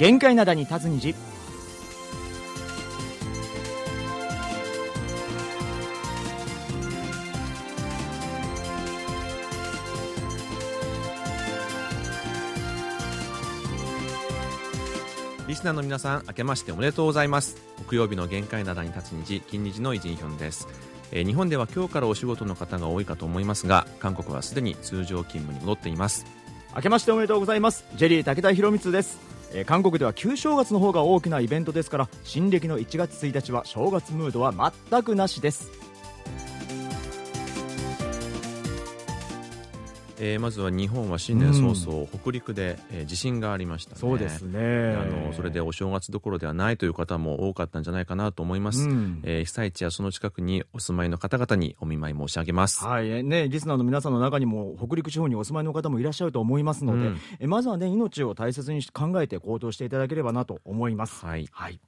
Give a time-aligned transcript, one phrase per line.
[0.00, 1.14] 限界灘に立つ虹。
[15.46, 17.58] リスナーの皆さん明けましておめでとうございます。
[17.86, 20.66] 木曜日の限界灘に立つ虹金日のイジンヒョンです、
[21.12, 26.24] えー日本では今日からお仕事の方が多いかと思いますが韓国はすでに通常勤務に戻っています。
[26.74, 27.84] 明けましておめでとうございます。
[27.96, 29.18] ジェリー武田博光です、
[29.52, 35.89] えー韓国では旧正月の方が大きなイベントですから新暦の1月1日は正月ムードは全くなしです。
[40.22, 43.96] えーまずは日本は新年早々、北陸で、えー地震がありましたね。
[43.98, 44.94] そうですね。
[44.94, 49.22] あのそれでお正月どころではないという方も多かったんじゃないかなと思います、うん。
[49.24, 52.84] えー被災地やその近くにお住まいの方々にお見舞い申し上げます。
[52.84, 53.08] はい。
[53.08, 57.18] えーね、リスナーの皆さんの中にも北陸地方にお住まいの方もいらっしゃると思いますので、うん。
[57.40, 61.24] えまずはね命を大切に考えて行動していただければなと思います。
[61.24, 61.48] はい。
[61.50, 61.80] はい、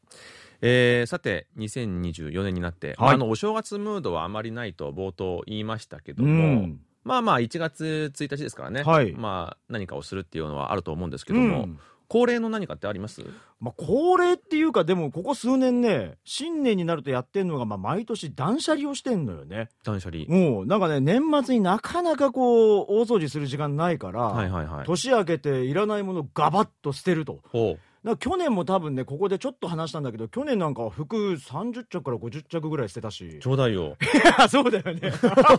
[0.62, 2.96] えーさて2024年になって、はい。
[2.98, 9.12] まああのお正月ムードはあまりないと冒頭言いましたけどうも、んまあまあ1月1日ですからね、はい。
[9.12, 11.78] まあ何かをするっていうのはあると思うんですけども、うん。
[12.08, 13.22] 恒例の何かってあります？
[13.58, 19.70] まあ、恒例っていうかでもここ数年ね新年になるとやってんのが、まあ、毎年断捨離をしてんのよね。
[19.82, 24.84] 断捨離、もうなんかね年末になかなかこう大掃除する時間ないから、はいはいはい。
[24.84, 27.40] 年明けていらないものガバッと捨てると。
[27.50, 33.26] ほだから去年も多分ねここでちょっと話したんだけど去年なんかは服30着から50着ぐらい捨てたし。
[33.26, 33.96] うちょうだいよ。
[34.38, 35.12] あ そうだよね。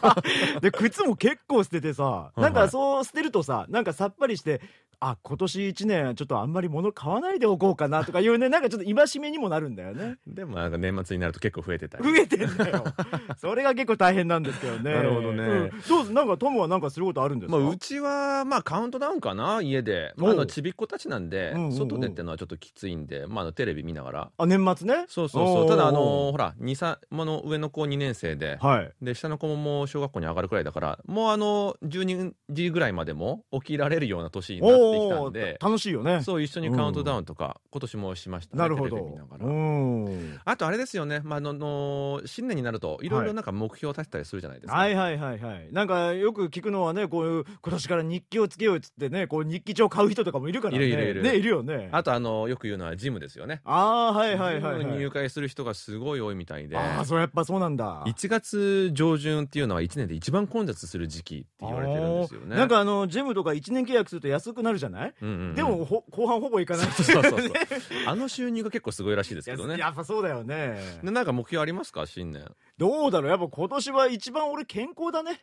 [0.62, 4.62] で靴も結構捨ててさいなんかそう捨てるとさなんかさっぱりして
[5.00, 10.18] あ今年1年ちょっとあんまり物買わないでおこうかなとかいうねなんかちょっと戒めにもなるんだよね。
[10.26, 12.04] でもなんか年末になると結構増えてたり。
[12.04, 12.84] 増えてんだよ。
[13.38, 14.94] それが結構大変なんですけどね。
[14.94, 15.44] なるほどね。
[15.44, 15.70] うん。
[15.88, 20.14] どうなんかトムはなんかすることあるんですか、まあ、うちは、まあ、カウントダウンかな、家で。
[20.16, 24.32] まあ、あの、ちびっ子たちなんでうんうんうん、外でってのはちょっときついんで、まあ、あのテレビ見ながら。
[24.38, 25.06] あ年末ね？
[25.08, 25.70] そうそうそう。
[25.70, 28.92] ただ、あのほら、2、3、まあの上の子2年生で、はい。
[29.02, 36.22] で、下の子ももう小学校に上がるくらいだから、もうあの、12時ぐらいまでも起きられるような年になってきたんで、楽しいよね。
[36.24, 38.60] そう、一緒にカウントダウンとか、今年もしましたね。
[38.60, 38.96] なるほど。
[38.98, 39.46] テレビ見ながら。
[39.46, 40.40] うん。
[40.46, 44.78] あとあれですよね、まあ、あのの、新年になると、いろいろなんか目標を立てたりするじゃないですか。
[44.78, 45.70] はいはいはいはい。
[45.72, 50.86] なんかよく聞くのはねこういう今年から日記をつけようっつってねこう日記帳買う人とかもいるからね。
[50.86, 51.24] いるいるいる。
[51.24, 51.90] ねいるよね。
[51.92, 53.62] あと、あの、よく言うのはジムですよね。
[53.66, 56.78] ああはいはいはい、はい、入会する人がすごい多いみたいで。
[56.78, 58.04] ああそれやっぱそうなんだ。
[58.06, 62.56] 1月上旬っていうのは1年で一番混雑する時期って言われてるんですよね。
[62.56, 66.88] なんかあのジムとか1年契約すると安くなるじゃない、うんうんうん、でもほ後半ほぼいかない。
[66.88, 67.52] そうそうそうそう。
[68.08, 69.74] あの収入が結構すごいらしいですけどね。
[69.74, 71.00] ややっぱそうだよね。
[71.04, 72.06] でなんか目標ありますか？
[72.06, 72.46] 新年。
[72.78, 73.30] どうだろう？
[73.30, 75.42] やっぱ今年は一番俺健康だね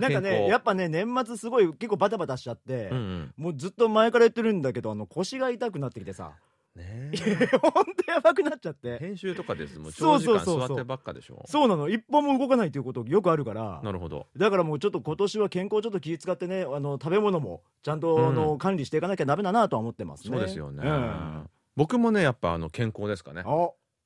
[0.00, 3.34] なんかねやっぱね年末すごい結構バタバタしちゃって、うんうん。
[3.36, 6.32] もうずっと前から言ってるんだけどあの腰が痛くなってきてさ。
[6.76, 7.10] ね
[7.60, 8.98] ほんとやばくなっちゃって。
[8.98, 9.78] 編集とかです。
[9.78, 11.42] もう長時間座ってばっかでしょ。
[11.46, 11.88] そうなの。
[11.88, 13.80] 一歩も動かないっていうことよくあるから。
[13.82, 14.28] なるほど。
[14.36, 18.28] だからもうちょっと今年は健康ちょっと気遣ってねあの食べ物もちゃんと、うん。
[18.28, 20.36] あの管理していかなきゃダメだなとは思ってますね。
[20.36, 20.88] そうですよね。
[20.88, 21.50] うん。
[21.76, 23.42] 僕もね、やっぱあの健康ですかね。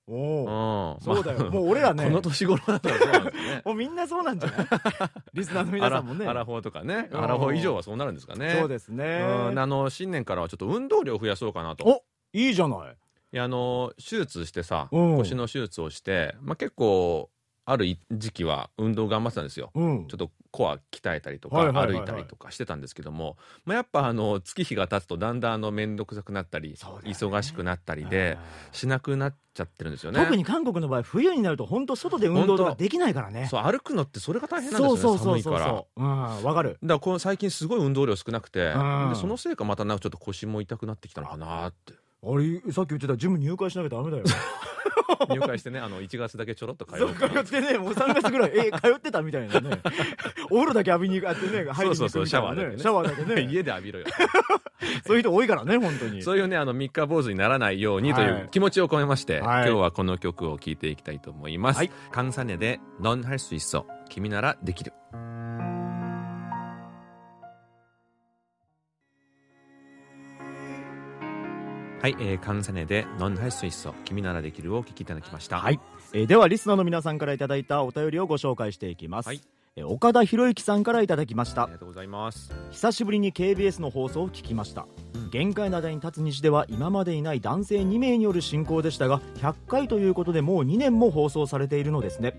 [0.09, 0.47] あおうん
[0.97, 0.99] お。
[1.01, 3.63] そうだよ、まあもう俺らねこの年頃だったらそうなんですね。
[3.67, 4.67] もうみんなそうなんじゃない？
[5.35, 7.09] リスナーの皆さんもねアラフォーとかね。
[7.11, 8.57] うんアラフォー以上はそうなるんですかね。
[8.59, 9.21] そうですね
[9.51, 11.85] うんあの新年からはちょっと運動量を増やそうかなと。
[11.87, 12.03] お
[12.33, 12.97] いいじゃない
[13.35, 17.31] いやあの手術してさうん腰の手術をして、まあ、結構
[17.65, 19.71] ある時期は運動頑張ってたんですよ。
[19.75, 20.09] うん。
[20.09, 26.75] ちょっとコア鍛えたりとか、歩いたりとかしてたんですけども、まあ、やっぱあの月日が経つとだんだん面倒くさくなったり、ね。
[26.77, 28.37] 忙しくなったりで
[28.73, 30.19] しなくなっちゃってるんですよね。
[30.21, 33.47] 特に韓国の場合冬になると本当外で運動とかできないからね。
[33.49, 35.71] そう歩くのってそれが大変なんですよねそうそうそうそう寒いから。
[35.71, 36.79] そううんわかる。
[36.83, 39.11] だからこの最近すごい運動量少なくて、うん。
[39.11, 44.24] でそのせいかまたなんかちょっと腰も痛くなってきたのかなってあれさっき言ってたジム入会しなきゃダメだよ
[45.30, 49.80] 入会してねあの1月だけちょろっと通そうう通ってねもう3月ぐらいえ通ってたみたいなね
[50.50, 54.06] お風呂だけ浴びに行ってね入りに行くみたいなねそうそうそうシャワーだけねシャワーだけね 家で浴びろよ
[55.06, 61.78] そういう人多いからね本当にそういうねあの三日坊主にならないようにといはいう気持ちを込めまして、はい今日はこの曲を聴いていきたいと思います。
[61.78, 64.94] はいカンサネで「넌 할 수 있어君ならできる」
[72.03, 75.79] はい、えー、カンセネで「ノンハイスイッソ君ならできる」をお聞きいただきました、はい。
[76.13, 79.41] えー、ではリスナーの皆さんからいただいたお便りをご紹介していきます、はい。
[79.77, 81.63] えー、岡田博之さんからいただきました。
[81.63, 82.53] ありがとうございます。
[82.73, 84.89] 久しぶりに KBS の放送を聞きました、
[85.31, 92.35] 限界灘に立つ西では今までいない男性2名による進行でしたが100回ということでもう2年も放送されているのですね。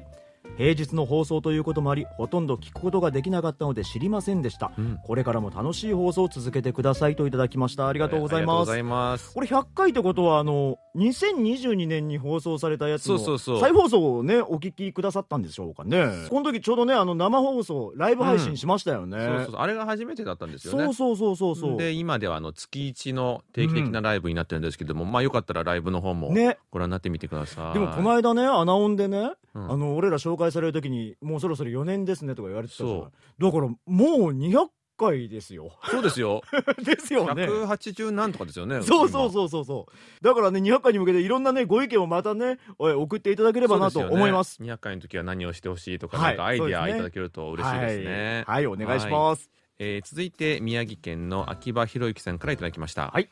[0.58, 5.00] 平日の放送ということもありほとんど聞くことができなかったので知りませんでした、うん。
[5.04, 7.88] これからも楽しい放送を続けてくださいといただきました。
[7.88, 9.34] ありがとうございます。
[9.34, 16.08] これ100回ってことはあの2022年に放送されたやつの再放送をねお聞きくださったんでしょうかね。
[16.30, 19.62] この時ちょうどねあの生放送ライブ配信しましたよね、そうそうそう。
[19.62, 20.84] あれが初めてだったんですよね。
[20.94, 26.58] そうそうそうそうで今ではあの月一の定期的なライブになってるんですけども、まあよかったらライブの方もね。
[26.72, 27.74] ご覧になってみてください。
[27.74, 33.04] でもこの間ねアナオンでね、うんあの俺ら紹介される時にもうそろそろ4年ですねとか言われてたじゃ
[33.38, 33.98] だからもう
[34.32, 34.68] 200
[34.98, 35.72] 回ですよ。
[35.86, 36.42] そうですよ。
[36.84, 37.46] ですよね。
[37.46, 38.82] 180何とかですよね。
[38.82, 40.24] そうそうそうそうそう。
[40.24, 44.56] だからね200回に向けていろんなねご意見をまたね送っていただければなと思います。
[44.56, 48.44] すよね200回の時は何をしてほしいとか、はいなんかアイディアいただけると嬉しいですね。
[48.48, 49.50] はい、はいお願いします、
[49.80, 53.30] えー続いて宮城県の秋葉博之さんからいただきました、はい。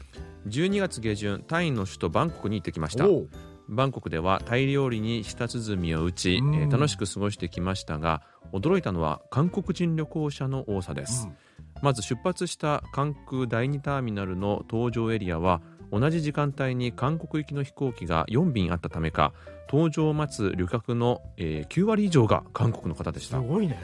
[0.48, 3.06] 12月下旬タイの首都バンコクに行ってきました。
[3.70, 6.52] バンコクではタイ料理に舌鼓を打ち、えうん。
[6.52, 8.22] ー楽しく過ごしてきましたが
[8.52, 11.30] 驚いたのは韓国人旅行者の多さです、
[11.82, 15.62] まず出発した関空第2ターミナルの搭乗エリアは
[15.92, 19.34] 同じ時間帯に韓国行きの飛行機が4便あったためか
[19.70, 23.38] 搭乗を待つ旅客の、えー9割以上が韓国の方でした。
[23.38, 23.80] すごいね。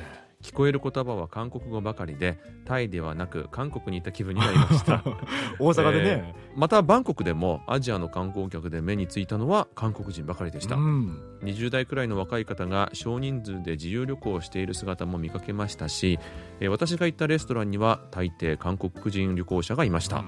[0.48, 5.04] 聞こえる言葉は韓国語ばかりでタイではなく韓国にいた気分になりました。
[5.60, 11.22] 大阪でね、またバンコクでもアジアの観光客で目についたのは韓国人ばかりでした、うん。
[11.44, 16.18] 20代くらいの若い方が少人数で自由旅行をしている姿も見かけましたし、
[16.62, 20.24] えー私が行ったレストランには大抵韓国人旅行者がいました、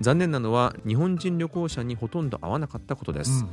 [0.00, 3.44] 残念なのは日本人旅行者にほとんど会わなかったことです、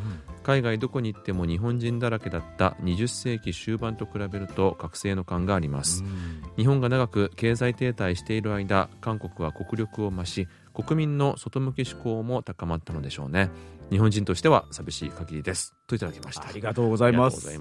[0.44, 6.04] 海外どこに行っても日本人だらけだった20世紀終盤と比べると覚醒の感があります、
[6.58, 13.50] 日本が長く経済停滞している間韓国は国力を増し国民の外向き志向も高まったのでしょうね。
[13.92, 15.74] 日本人としては寂しい限りです。
[15.88, 16.48] といただきました。
[16.48, 17.58] ありがとうございます。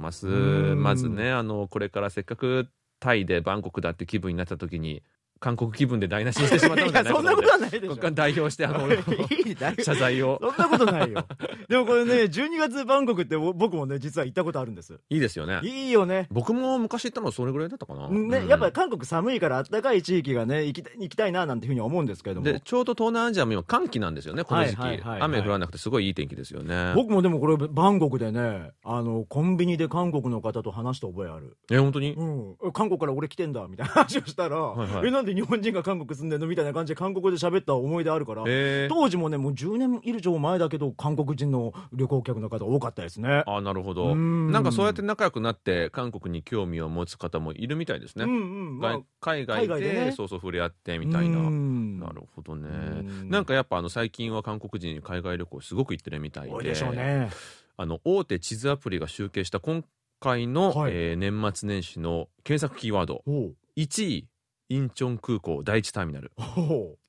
[0.77, 2.69] まずねあのこれからせっかく
[3.01, 5.03] タイでバンコクだって気分になった時に
[5.40, 8.11] 韓国気分で台無しにしてしまったのいでそんなことはないでしょ。
[8.11, 8.88] 代表してあの
[9.82, 10.38] 謝罪を。
[10.40, 11.25] そんなことないよ。
[11.69, 14.99] でもこれね12月バンコクって僕もね実は行ったことあるんです。
[15.11, 15.61] いいですよね。
[15.62, 16.26] いいよね。
[16.31, 18.49] 僕も昔行ったのはそれぐらいだったかな、ね、うん。
[18.49, 22.44] やっぱり韓国寒いから暖かい地域がね行きた行きたいななんていうふうには思うんですけれども。
[22.44, 24.81] でちょうど東南アジアも今寒気なんですよねこの時期、
[25.20, 26.93] 雨降らなくてすごいいい天気ですよね。
[26.94, 32.14] 僕もでもこれバンコクでねあのコンビニで韓国の方と話した覚えある、え本当に？
[32.14, 35.08] うん、韓国から俺来てんだみたいな話をしたら、はいはい。
[35.08, 43.43] えなんで日本人が韓国住んでんのみたいな感じで韓国で喋った思い出あるから、えー、当時もねもう10年以上前だけど韓国人の旅行客の方多かったですね。
[43.47, 44.13] あなるほど。
[44.13, 44.53] うん。
[44.53, 48.37] なんかそうやって仲良くなって韓国に興味を持つ方もいるみたいですね、うんう
[48.71, 48.79] ん。
[48.79, 50.13] まあ外海外ででね。
[50.13, 52.01] そうそう触れ合ってみたいな、うん。
[52.01, 52.69] なるほどね。
[52.69, 53.31] うん。
[53.31, 56.53] なんかやっぱあの最近は韓国人海外旅行すごく行ってるみたいで。
[56.53, 57.31] 多いでしょうね。
[57.77, 59.85] あの大手地図アプリが集計した今
[60.21, 60.93] 回の、はい。
[60.95, 63.23] えー年末年始の検索キーワード。
[63.27, 63.57] おう。
[63.77, 64.29] 1位
[64.69, 66.32] インチョン空港第1ターミナル。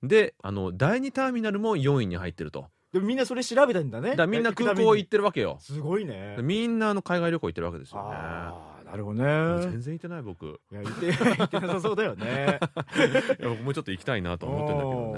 [0.03, 2.67] であの第2ターミナルも4位に入ってると。
[2.93, 4.11] でもみんなそれ調べたんだね。
[4.11, 5.57] だからみんな空港行ってるわけよ。
[5.59, 6.37] すごいね。
[6.41, 8.15] みんなあの海外旅行行ってるわけですよね。
[8.15, 9.61] ああなるほどね。
[9.61, 10.45] 全然行ってない僕。
[10.71, 12.59] いや行って 行ってなさそうだよね。
[13.39, 15.13] いや僕もちょっと行きたいなと思ってんだけど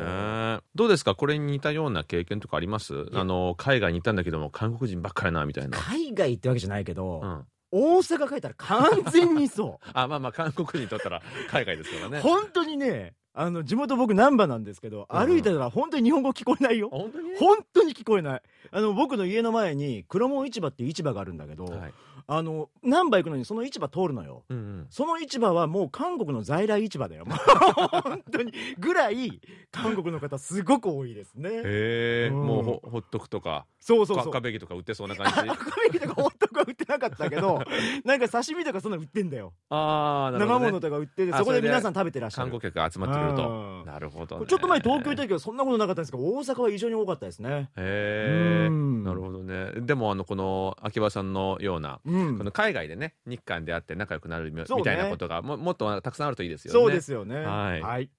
[0.57, 0.59] ね。
[0.75, 1.15] どうですか？
[1.15, 3.05] これに似たような経験とかあります？
[3.13, 12.19] あの海外に行ったんだけども韓国人ばっかりなみたいな、海外ってわけじゃないけど、うん、大阪帰ったら完全にそ あまあまあ韓国人にとったら海外ですからうね。
[12.19, 15.17] 本当にねあの地元僕難波なんですけど、うん。
[15.27, 16.89] 歩いてたら本当に日本語聞こえないよ。
[16.91, 17.35] あ本当に？
[17.39, 18.41] 本当に聞こえない。
[18.71, 21.93] あの僕の家の前に黒門市場っていう市場があるんだけど、はい
[22.27, 24.43] あの難波行くのにその市場通るのよ。
[24.49, 24.87] うんうん。
[24.89, 27.25] その市場はもう韓国の在来市場だよ。
[28.03, 31.49] 本当にぐらい韓国の方すごく多いですね。
[31.49, 32.45] へえ、うん。
[32.45, 34.25] もうほほっとくとかそうそうそう。
[34.25, 35.49] か壁木とか売ってそうな感じ？
[35.49, 37.61] 赤ベとかホットクは売ってなかったけど
[38.05, 39.53] なんか刺身とかそんなの売ってんだよ。
[39.69, 43.49] ああなるほ生ど、ね、物とか売っててあそこで皆さん食べてらっしゃ観る光客が集まってくると。
[43.49, 43.85] うん。
[43.85, 47.69] なるほど、ね、ちょっと前東京行った時はそんなことなかったんですけど大阪は異常に多かったですね。
[47.75, 49.03] へえうん。
[49.03, 49.71] なるほどね。
[49.81, 58.09] でもあのこの秋葉さんのようなうんこの海外でね日韓であって仲良くなるみ,、そうねみたいなことがももっとたくさんあるといいですよねそうですよねはいはい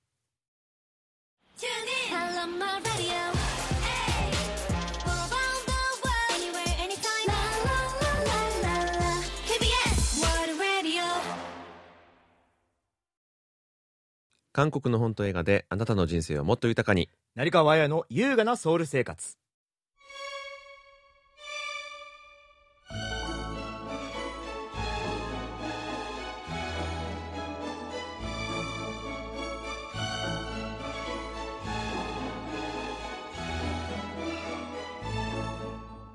[2.15, 3.33] I love my radio.
[5.01, 7.27] For around the world, anywhere, anytime.
[7.27, 9.11] La la la la la la.
[9.47, 11.03] KBS World Radio.
[14.53, 19.39] 韓国の本と映画であなたの人生をもっと豊かに成川綾の優雅なソウル生活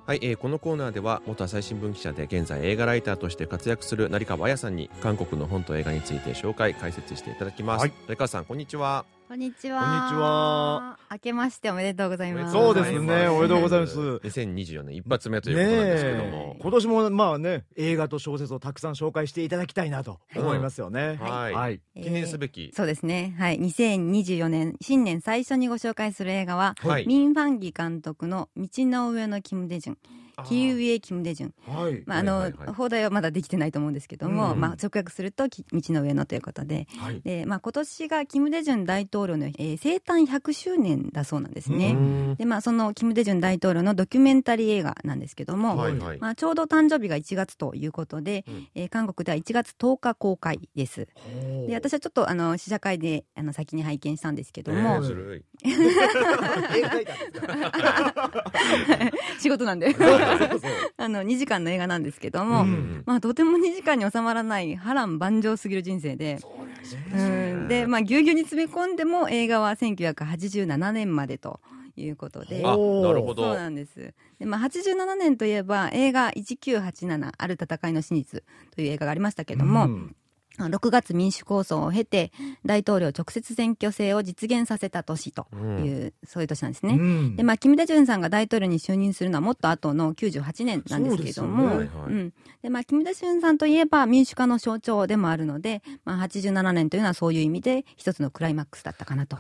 [0.08, 7.94] はい、えーこのコーナーでは元朝日新聞記者で現在映画ライターとして活躍する成川彩さんに韓国の本と映画について紹介解説していただきます、はい。
[8.08, 9.82] 成川さんこんにちはこんにちは。
[9.82, 10.98] こんにちは。
[11.12, 12.54] 明けましておめでとうございます。
[12.54, 23.36] そうですねおめでとうございます2024年一発目ということなんですけども、今年もまあね映画と小説をたくさん紹介していただきたいなと思いますよね、はい、はいえー記念すべき、そうですね。
[23.38, 23.60] はい。
[23.60, 29.98] 2024年、新年最初にご紹介する映画は、はいミン・ファンギ監督の道の上のキム・デジュン。
[30.46, 31.54] キウイエ・キム・デジュン。
[31.68, 32.04] はい。
[32.06, 32.76] まあ、あの、はいはいはい。
[32.76, 34.60] 放題はまだできてないと思うんですけども、うん。
[34.60, 36.88] まあ、直訳すると、き道の上のということで。
[37.00, 37.22] はい。
[37.22, 41.92] で、まあ、今年がキム・デジュン大統領の、えー生誕100周年だそうなんですね。
[41.92, 42.36] うん。
[42.36, 48.68] で、まあ、そのキム・デジュン大統領のドキュメンタリー映画なんですけども、はいはい、まあ、ちょうど誕生日が1月ということで、うん。
[48.76, 51.08] えー韓国では1月10日公開です。
[51.68, 55.02] で私はちょっとあの試写会であの先に拝見したんですけどえも、
[59.40, 59.94] 仕事なんで
[60.98, 66.40] あの2時間の映画なんですけども、うんまあ、とても2時間に収まらない波乱万丈すぎる人生で。
[67.14, 71.60] うんで、まあ、ぎゅうぎゅうに詰め込んでも映画は1987年までと
[71.98, 72.62] いうことで。
[72.62, 74.14] なるほどそうなんです。
[74.40, 78.44] で、まあ、87年といえば映画1987ある戦いの真実
[78.74, 80.16] という映画がありましたけども、うん
[80.58, 82.32] 6月民主構想を経て
[82.66, 86.96] 大統領直接選挙制を実現させた年という、そういう年なんですね。
[86.96, 87.36] うん。
[87.36, 91.66] で、まあ、キム・デジュンさんが大統領に就任するのはもっと後の98年なんですけども、ですよね。
[91.66, 91.88] はいはい。
[91.88, 92.34] うん。
[92.62, 99.38] で、まあ、キム・デジュンさんといえば民主化の象徴でもあるので、まあ、87年というのはそういう意味で一つのクライマックスだったかなと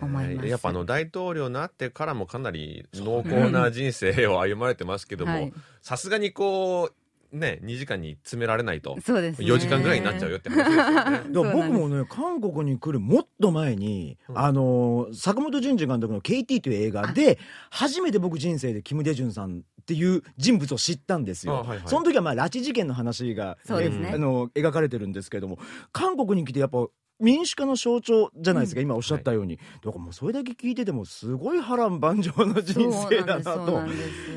[0.00, 0.48] 思います。
[0.48, 5.46] やっぱあの大統領になってからもかなり濃厚な人生を歩まれてますけどはい。
[5.46, 6.94] もさすがにこう
[7.32, 9.46] ね2時間に詰められないとそうですね。
[9.46, 10.84] 4時間ぐらいになっちゃうよって話ですよね。
[10.84, 14.38] だから僕もね韓国に来るもっと前に、うん。
[14.38, 17.38] あの坂本淳二監督の「KT」という映画で
[17.70, 21.80] 初めて僕人生でキム・デジュンさんっていう人物を知ったんですよ、あはいはい。
[21.86, 24.12] その時はまあ拉致事件の話が、ね。
[24.14, 25.58] あの描かれてるんですけども
[25.92, 26.86] 韓国に来てやっぱ
[27.20, 33.86] 民主化の象徴じゃないですか、今おっしゃったように、だからもうそれだけ聞いててもすごい波乱万丈な人生だなと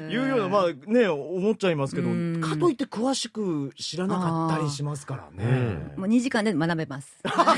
[0.09, 0.17] い。
[0.17, 2.41] うようなまあね思っちゃいますけどうん。
[2.41, 5.93] かといって詳しく知らなかったりしますからね。
[5.97, 7.17] もう2時間で学べます。
[7.23, 7.55] は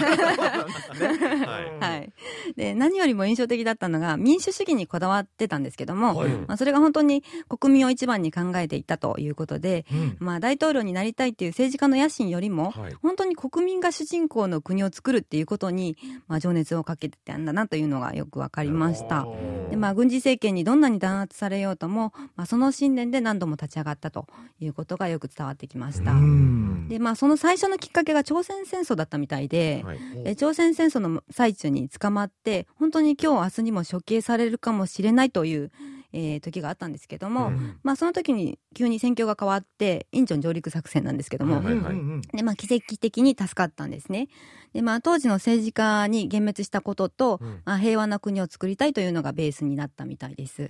[1.79, 2.13] いはい。
[2.55, 6.29] で、何よりも印象的だったのが、民主主義にこだわってたんですけども、はい。
[6.29, 10.17] まあ、それが本当に国民を一番に考えていたということで、うん。
[10.19, 12.93] まあ、大統領になりたいっていう政治家の野心よりも、はい。
[13.01, 19.25] 本当に国民が主人公の国を作るっていうことに、まあ、情熱をかけてたんだなというのがよくわかりました。
[19.69, 24.27] で、まあ、軍事政権にどんなに弾圧されようとも、まあ、その信念で何度も立ち上がったと
[24.59, 26.11] いうことがよく伝わってきました。
[26.11, 35.71] うんで、まあ、その最初のきっかけが朝鮮戦争だったみたいで、はいえ朝鮮戦争の最中に捕まって本当に今日明日にも処刑されるかもしれないという、
[36.15, 37.79] えー時があったんですけども、うん。
[37.83, 41.73] まあ、その時に急に戦況が変わってインチョン上陸作戦なんですけども、はいはい。
[41.73, 42.21] うんうんうん。
[42.21, 44.29] でまあ、奇跡的に助かったんですね。
[44.73, 47.61] でまあ、当時の政治家に幻滅したことと、うん。
[47.65, 50.69] まあ、平和な国を作りたいというのがベースになったみたいです。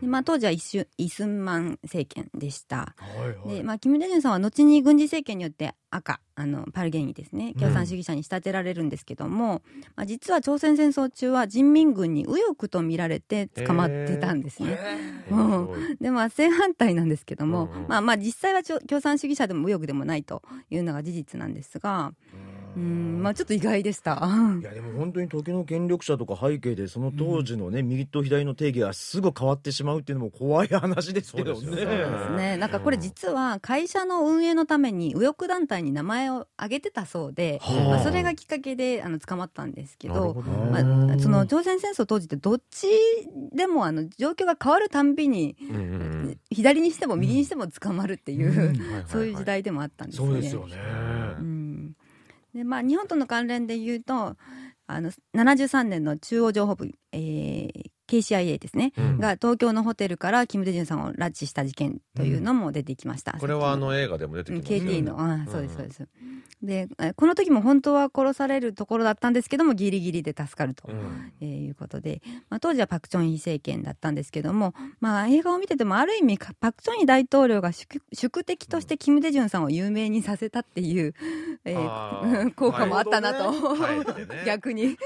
[0.00, 2.76] でまあ、当時はイスイスンマン政権でした。
[2.76, 2.94] は
[3.24, 3.56] いはい。
[3.56, 9.62] で、まあ、キム・デジュンさんは後に軍事政権によって赤、あの、パルゲニですね、共産主義者に仕立てられるんですけども、
[9.94, 14.78] まあ、実は朝鮮戦争中は人民軍に右翼と見られて捕まってたんですね。
[15.30, 15.96] どうん。
[16.00, 17.88] で、まあ、正反対なんですけども、うんうん。
[17.88, 24.20] まあまあ、実際は共産主義者でも右翼でもないというのが事実なんですが、うん、まあ、ちょっと意外でした。
[24.60, 31.60] いやでも本当に時の権力者とか背景でその当時のね、右と左の定義がすぐ変わってしまうっていうのも怖い話ですけどね。
[31.60, 32.56] そうですね。
[32.56, 40.34] なんかこれ実は会社の運営のために右翼団体に名前を挙げてたそうで、はあまあ、それがきっかけであの捕まったんですけど、
[40.70, 42.88] まあ、その朝鮮戦争当時ってどっち
[43.52, 46.12] でもあの状況が変わるたんびに、うんうんうん
[46.50, 48.74] 左にしても右にしても捕まるっていう、
[49.06, 50.28] そういう時代でもあったんですね。
[50.28, 50.76] そうですよね。
[51.40, 51.61] うん
[52.54, 54.36] でまあ、日本との関連で言うと
[54.86, 59.18] あの73年の中央情報部、えー KCIA ですね、うん。
[59.18, 63.32] が東京のホテルからキム・デジュンさんを拉致した事件というのも出てきました。
[63.32, 64.90] これはあの映画でも出てうんきますよね。
[64.98, 66.08] KT の、あそうですそうです。
[66.62, 70.88] でえこの時も本当は殺されるところだったんですけどもギリギリで助かると、
[71.40, 81.14] いうことで、まあ、当時はパク・チョンヒ政権だったんですけども、まあ、映画を見ててもある意味かパク・チョンヒ大統領が宿宿敵としてキム・デジュンさんを有名にさせたっていう、
[81.64, 83.58] えー 効果もあったなと、ね。
[84.46, 84.96] 逆に。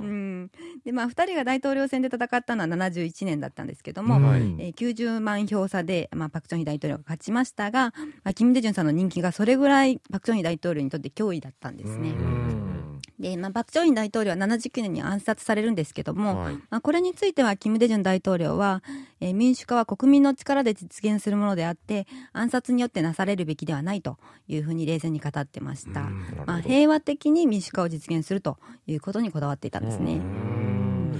[0.00, 0.42] ううん。
[0.44, 0.50] ん
[0.84, 4.40] でまあ、2人が大統領選で戦ったのは71年だったんですけども、はい。
[4.40, 7.92] えー90万票差で、まあ、パク・チョンヒ大統領が勝ちましたが、
[8.22, 12.10] まあ、キム・デジュンさんの人気がそれぐらいパク・チョンヒ大統領にとって脅威だったんですね。
[12.10, 13.00] うん。
[13.18, 16.54] で、まあ、パク・チョイン大統領は79年に暗殺されるんですけども、はい。
[16.70, 18.82] まあ、これについてはキム・デジュン大統領は、
[19.20, 24.18] えー民主化は国民の力で実現するものであって暗殺によってなされるべきではないと
[24.48, 26.02] いうふうに冷静に語ってました、
[26.46, 30.20] まあ、平和的に民主化を実現するということにこだわっていたんですね、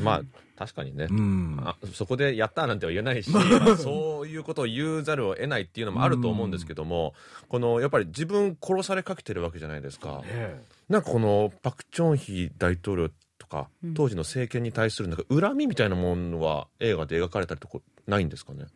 [0.03, 1.61] まあ確かにね、うん。
[1.63, 7.15] あそこでやったーなんては言えないし、 まあそういうことを言うざるを得ないっていうのもあると思うんですけども、
[7.49, 10.23] このやっぱり自分殺されかけてるわけじゃないですか。
[10.27, 13.95] えなんかこのパク・チョンヒ大統領とかうん。
[13.95, 18.67] 当時の政権に対するなんか恨みみたいなものは映画で描かれたりとかないんですかね？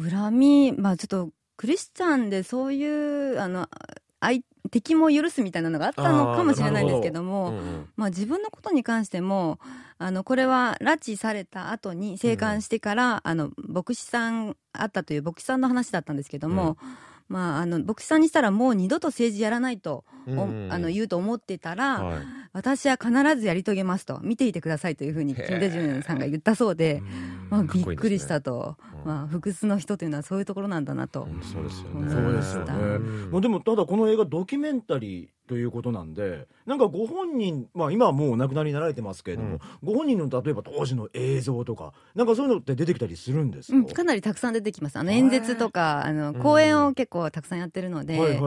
[0.00, 3.68] 恨みまあちょっとクリスチャンでそういうあの
[4.20, 7.88] 相敵も許すみたいなのがあったのかもしれないんですけども、うんうん。
[7.96, 9.58] まあ、自分のことに関しても
[9.98, 16.78] あのこれは拉致された後に生還してから、あの牧師さんあったという牧師さんの話だったんですけども、
[17.28, 20.68] まあ、あの牧師さんにしたらもう二度と政治やらないと、うん。
[20.70, 27.02] あの言うと思ってたら、はい私は必ずやり遂げますと見ていてくださいというふうにへーキム・デジュンさんが言ったそうで、
[27.50, 29.10] まあ、びっくりしたと、うん。
[29.10, 31.22] まあ、不屈の人というのはそういうところなんだなと。
[31.22, 32.12] うんそうですようんね。
[32.12, 33.40] そうですよね。
[33.40, 44.98] でもただこの映画ドキュメンタリーということなんでなんかご本人、まあ、今はもうお亡くなりになられてますけれども、ご本人の例えば当時の映像とかなんかそういうのって出てきたりするんですか、うん、かなりたくさん出てきます。
[44.98, 48.38] あの演説とか、あの講演を結構たくさんやってるので、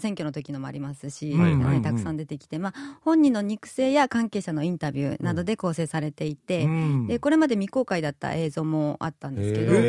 [0.00, 1.64] 選挙の時のもありますし、はいはい。
[1.64, 7.06] はいたくさん出てきて、まあ本人の肉声や関係者のインタビューなどで構成されていて、うん。
[7.08, 9.80] でこれまで未公開だった映像もあったんですけど、へへ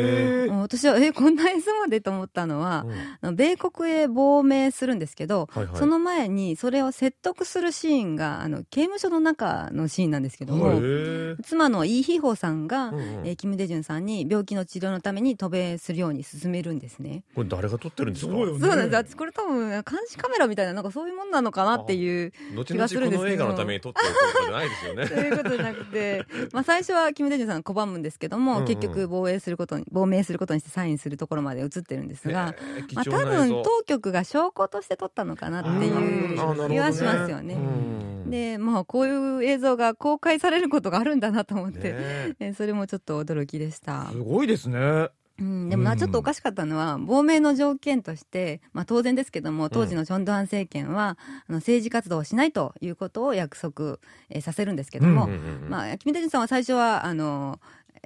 [0.48, 2.84] ー私はえこんな映像までと思ったのは、
[3.20, 5.76] あの米国へ亡命するんですけど、はいはい。
[5.76, 13.02] その前にそれを説得するシーンがあの刑務所の中のシーンなんですけども、へー妻のイ・ヒホさんが、うんうん。
[13.26, 17.22] えーキム・デジュンさんに病気の治療のために渡米するように勧めるんですね。
[17.34, 18.32] これ誰が撮ってるんですか？
[18.32, 18.60] そうよね。
[18.60, 19.14] そうなんです。
[19.14, 22.32] 私これ多分監視カメラみたいななんかそういうもんなのかなっていう。
[22.54, 23.44] 後気がするんですけど。
[23.44, 25.06] の映画のために撮ってることじゃないですよね。
[25.06, 28.66] そういうことじゃなくて、まあ最初はキム・デジュンさん拒むんですけども、うんうん。
[28.66, 32.54] 結局防衛することに、亡命することにしてサインするところまで映ってるんですが、
[32.94, 37.54] まあ多分当局が証拠として撮ったのかなっていう気はしますよね。
[37.54, 38.30] うん。
[38.30, 44.08] で、まあこういう映像が公開されることがあるんだなと思って、ねそれもちょっと驚きでした。
[44.10, 45.08] すごいですね
[45.42, 45.98] うん、でもな、うん。
[45.98, 53.98] ちょっとおかしかったのは、亡命の条件として、まあ当然ですけども、当時のチョンドン政権は、あの政治活動をしないということを約束、
[54.30, 57.60] えーさせるんですけども、うんうんうんまあ、キム・デジュンさんは最初は、あの、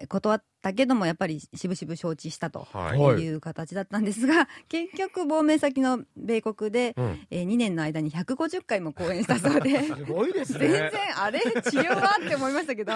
[0.09, 2.67] 断ったけども、やっぱりしぶしぶ承知したと。
[2.71, 2.99] はい。
[2.99, 3.23] はい。
[3.23, 7.21] いう形だったんですが、 結局亡命先の米国で、うん。
[7.31, 12.93] えー2年の間に150回も講演したそうで、 すごいです全然ねあれ治療はって思いましたけど、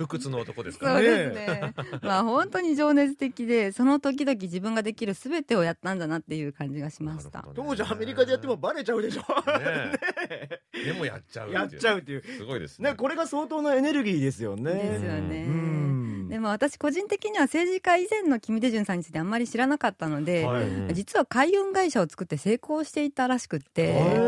[0.00, 1.08] 不屈の男ですからそうね。
[1.10, 1.74] ですね。
[2.02, 7.40] まあ本当に情熱的で、その時々自分ができるすべてをやったんだなっていう感じがしました。
[7.42, 7.48] ね。
[7.54, 9.20] 当時アメリカでやってもバレちゃうでしょ。
[9.20, 9.92] ね
[10.30, 10.60] え。
[10.86, 12.22] でもやっちゃうやっちゃううっていう。
[12.22, 12.92] すごいですね。
[12.92, 14.72] ねこれが相当なエネルギーですよね。
[14.72, 15.44] ですよね。
[15.46, 16.28] うん。
[16.30, 20.62] でも私個人的には政治家以前のキム・デジュンさんについてあんまり知らなかったので、はい。
[20.62, 24.18] うん実は海運会社を作って成功していたらしくって、う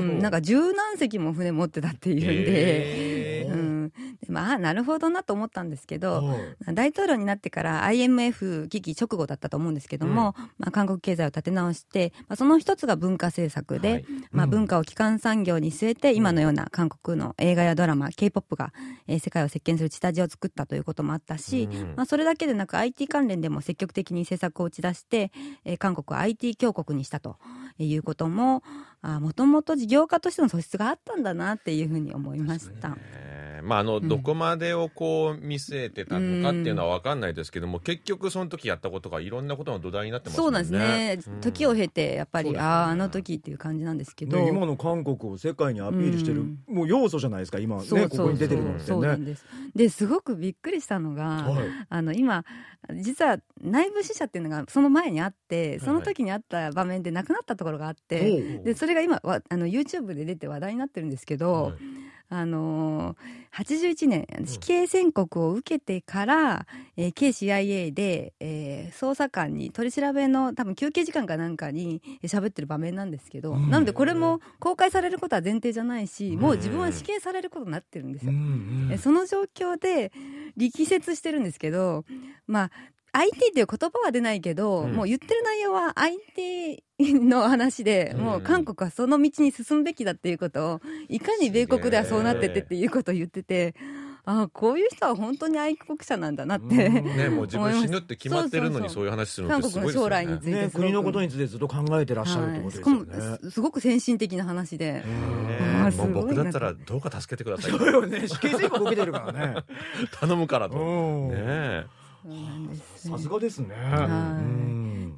[0.00, 3.16] ん、なんか十何隻も船持ってたっていうんで、へー。
[3.16, 3.21] うん、で
[4.28, 6.74] まあなるほどなと思ったんですけど、はい。
[6.74, 14.04] 大統領になってから IMF 危機直後だったと思うんですけども、まあ、韓国経済を立て直して、まあ、その一つが文化政策で、はい。
[14.30, 14.50] まあ、うん。
[14.50, 18.72] 文化を基幹産業に据えて、今のような韓国の映画やドラマ k p o p が、
[19.06, 21.94] えー世界を席巻する下地を作ったということもあったし、うん。
[21.96, 25.32] まあ、それだけでなく IT 関連でも積極的に政策を打ち出して、
[25.64, 27.36] えー韓国を IT 強国にしたと
[27.78, 28.62] いうことも
[29.02, 32.96] もともと事業家としての素質があったんだなっていうふうに思いました。
[32.98, 33.32] えー
[33.62, 34.08] まああのうん。
[34.08, 40.64] どこまでをこう見据えてたのかっていうのは分かんないですけども、結局その時やったことがいろんなことの土台になってますもね。
[40.64, 41.40] そうんなんですね、うん。
[41.40, 42.58] 時を経てやっぱり、ね。
[42.58, 46.58] あああの時っていう感じなんですけど、ね、今の韓国を世界にアピールしてる、うん。
[46.68, 48.18] もう要素じゃないですか今ねそうそうそう。
[48.18, 48.84] ここに出てるのってね。
[48.86, 49.44] そうなんです。
[49.74, 51.64] ですごくびっくりしたのが、はい。
[51.88, 52.44] あの今
[52.94, 61.74] 実は内部死者っていうのがその前にあってその時にあった場面で亡くなったところがあって、でそれが今わあの YouTube で出て話題になってるんですけど、はい。
[62.28, 63.16] あのー
[63.52, 73.68] 81年死刑宣告を受けてから、えー、KCIA で、えー捜査官に取り調べの多分休憩時間かなんかにえー喋ってる場面なんですけど、うん。
[73.70, 78.32] なのでこれも公開されることは前提じゃないし、もう自分は死刑されることになってるんですよ。
[78.32, 80.10] うんえその状況で
[80.56, 82.06] 力説してるんですけど、
[82.46, 82.70] まあ、
[83.12, 84.94] IT という言葉は出ないけど、うん。
[84.94, 88.20] もう言ってる内容は IT の話で、うん。
[88.20, 93.74] もう韓国はその道に進むべきだっていうことをいかに米国ではそうなっててっていうことを言ってて
[94.24, 97.04] あこういう人は本当に愛国者なんだなって、うん。
[97.16, 103.18] ねもう自分死ぬって決まってるのにそうそうそうそういう話するのってすごいですよ韓国の将来についねてね、国のことについてずっと考えてらっしゃるってことですよね。
[103.18, 105.02] はい、すすごく先進的な話で、
[105.96, 109.56] もう僕だったらどうか助けてくださいそうよね、死刑宣告受けてるからね。
[110.18, 110.76] 頼むからと。
[110.76, 111.86] ね
[112.96, 113.74] さすがですね。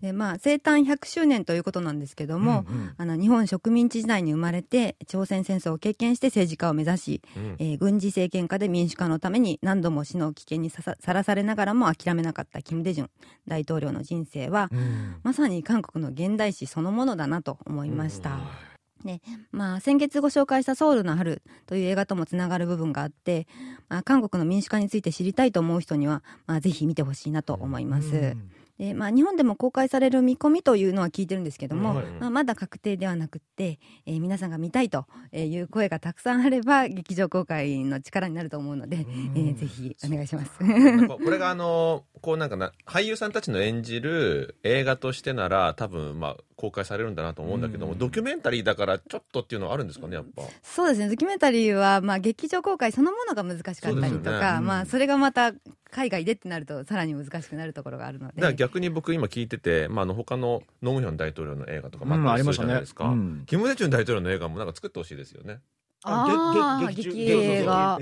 [0.01, 2.95] でまあ、生誕100周年ということなんですけども、うんうん。
[2.99, 7.57] あの日本植民地時代に生まれて朝鮮戦争を経験して政治家を目指し、うん。
[7.59, 13.11] えー軍事政権下で民主化のために何度も死の危険にさらされながらも諦めなかったキム・デジュン
[13.47, 15.17] 大統領の人生は、うん。
[15.23, 18.74] まさに韓国の現代史そのものだなと思いました。
[19.05, 19.21] で
[19.53, 23.47] まあ、先月ご紹介した「ソウルの春」という映画ともつながる部分があって、
[23.89, 28.17] まあ、韓国の民主化について知りたいと思う人には、まあ、ぜひ見てほしいなと思います。
[28.17, 32.07] うんでまあ、日本でも公開される見込みというのは聞いてるんですけども、はい。
[32.19, 39.07] まあ、まだ確定ではなくって、えー皆さんが見たいという声がたくさんあれば劇場公開の力になると思うので、
[39.37, 40.51] えーぜひお願いします。
[40.59, 47.99] これがあのこうなんかな俳優さんたちの演じる映画としてなら多分まあ公開されるんだなと思うんだけども、うん。
[47.99, 50.43] ドキュメンタリーだからちょっとっていうのはあるんですかねやっぱ。
[50.63, 51.09] そうですね。
[51.09, 54.67] ドキュメンタリーは、まあ、劇場公開そのものが難しかったりとか、ね。
[54.67, 55.53] まあ、それがまた
[55.95, 58.57] 海外でってなるとさらに難しくなるところがあるのだからで。
[58.57, 65.61] 逆に僕今聞いてて、まあ、あの他のノンヒョン大統領の映画とかうんまあありましたねじゃないですか、うんキム・デチュン大統領の映画もなんか作ってほしいですよね。
[66.07, 67.95] あ劇映画。
[67.95, 67.99] あ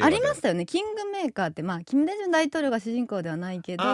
[0.00, 0.64] ありましたよね。
[0.64, 3.84] キングメーカーって、まあ、キム・デジュン大統領が主人公ではないけど、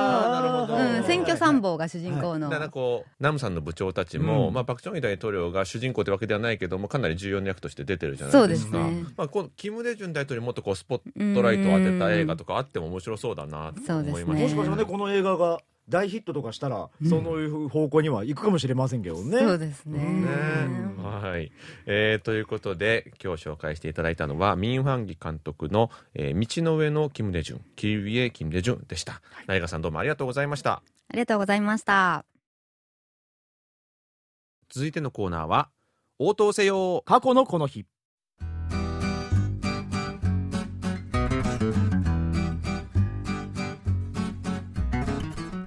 [1.07, 4.55] 選挙参謀が主人公の、だからこうナムさんの部長たちも、うん。
[4.55, 8.79] まあ、パク・チョンヒ大統領が主人公ってわけではないけどもかなり重要な役として出てるじゃないですか。
[9.17, 13.93] まあ、このキム・デジュン大統領にもっとこうスポットライトを当てた映画とかあっても面白そうだなと思いました。
[13.93, 14.25] そうですね。
[14.25, 19.39] もしかしたらね、この映画が大ヒットとかしたら、そのいう方向には行くかもしれませんけどね。
[19.39, 19.99] そうですね。
[19.99, 20.23] うん
[20.97, 21.53] ねはい、
[21.87, 32.25] えーということで今日紹介していただいたのはミン・ファンギ監督の、えー道の上のキム・デジュンキルビエ・キム・デジュンでした成賀さんどうもありがとうございましたありがとうございました。
[34.71, 35.69] 続いてのコーナーは
[36.19, 37.85] 応答せよ過去のこの日。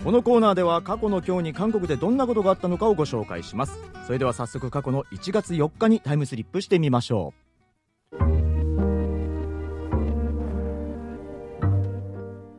[0.05, 3.79] このコーナーでは過去の今日に韓国でどんなことがあったのかをご紹介します。
[4.05, 7.33] それでは早速過去の1月4日にタイムスリップしてみましょ
[8.11, 8.17] う。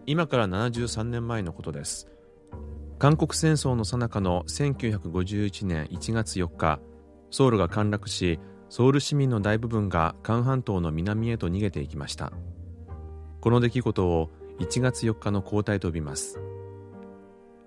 [0.06, 2.08] 今から73年前のことです。
[2.98, 6.80] 韓国戦争の最中の1951年1月4日
[7.30, 12.32] ソウルが陥落しソウル市民の大部分が韓半島の南へと逃げていきました。
[13.40, 16.40] この出来事を1月4日の交代と呼びます。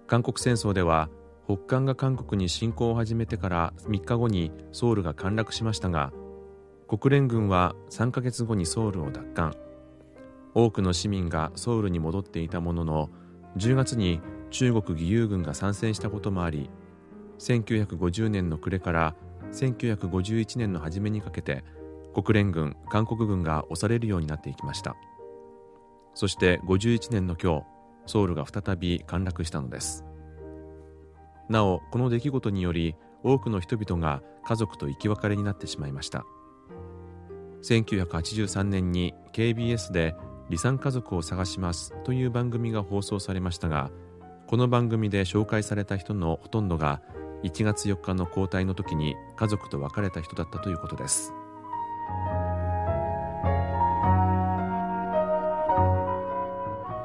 [0.10, 1.08] 韓国戦争では
[1.46, 6.12] 北韓が韓国に侵攻を始めてから3日後にソウルが陥落しましたが
[6.88, 9.54] 国連軍は3ヶ月後にソウルを奪還。
[10.56, 13.12] 多くの市民がソウルに戻っていたものの
[13.58, 14.20] 10月に
[14.50, 16.72] 中国義勇軍が参戦したこともあり
[17.38, 19.16] 1950年の暮れから
[19.52, 21.64] 1951年の初めにかけて
[22.16, 24.96] 国連軍韓国軍が押されるようになっていきました。
[26.16, 27.79] そして51年の今日
[28.10, 30.04] ソウルが再び陥落したのです。
[31.48, 36.26] なおこの出来事により多くの人々が家族と生き別れになってしまいました。
[37.64, 40.16] 1983年に KBS で
[40.48, 43.92] 離散家族を探しますという番組が放送されましたが
[44.48, 47.02] この番組で紹介された人のほとんどが
[47.44, 51.34] 1月4日の交代の時に家族と別れた人だったということです。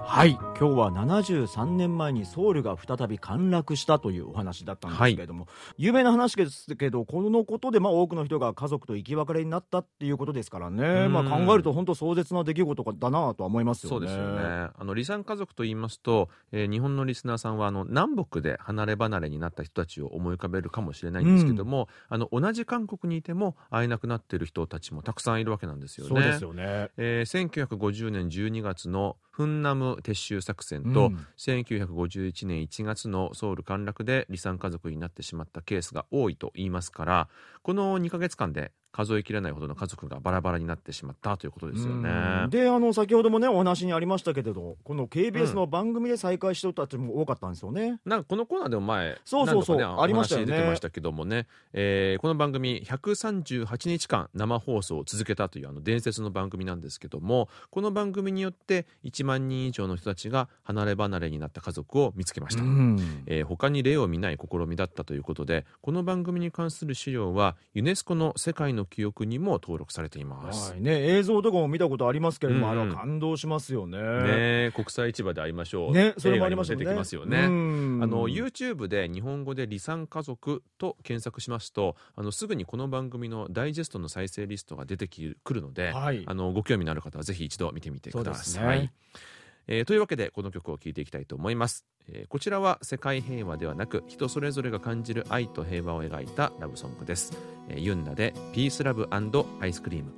[0.07, 0.39] はい。
[0.57, 13.91] 今日は73年前にソウルが再び陥落したというお話だったんですけれども、有名な話ですけどこのことでまあ多くの人が家族と生き別れになったっていうことですからね、うんまあ、考えると本当壮絶な出来事だなとは思いますよね。
[13.91, 26.11] そうですよねあの離散家族と言いますと、えー日本のリスナーさんはあの南北で離れ離れになった人たちを思い浮かべるかもしれないんですけども、あの同じ韓国にいても会えなくなっている人たちもたくさんいるわけなんですよね。
[26.11, 26.91] そうですよね。
[26.97, 31.27] えー1950年12月のフンナム撤収作戦と、うん。
[31.37, 37.29] 1951年1月のソウル陥落で離散家族になってしまったケースが多いと言いますから
[37.63, 42.09] この2ヶ月間で数えきれないほどの家族がバラバラになってしまったということですよね。
[42.45, 48.01] うんであの先ほどもねお話にありましたけれどこの KBS の番組で再開した人たちも多かったんですよね。
[48.05, 62.63] なんかこのコーナーでも前そうそうそうねありましたよねお話に出てましたけどもね、えーこの番組138日間生放送を続けたというあの伝説の番組なんですけどもこの番組によって1万人以上の人たちが離れ離れになった家族を見つけました。
[62.63, 70.81] うんえー他に例を見ない試みだったということでこの番組に関する資料はユネスコの世界のの記憶にも登録されています、はい。
[70.81, 72.81] ね、映像とかも見たことありますけれども、うんうん。
[72.83, 73.99] あれは感動しますよね。
[73.99, 78.01] ねえ国際市場で会いましょう、ね、それもありました映画に出てきますよね、うん。
[78.03, 86.23] あの YouTube で日本語で「離散家族」と検索しますとあのすぐにこの番組のダイジェストの再生リストが出てきくるので、はい。
[86.27, 88.91] あのご興味のある方はぜひ一度見てみてください。
[89.67, 97.37] えーというわけでこの曲を聴いていきたいと思います、えーこちらは世界平和ではなく人それぞれが感じる愛と平和を描いたラブソングです、
[97.69, 100.13] えーユンナで「ピースラブアイスクリーム」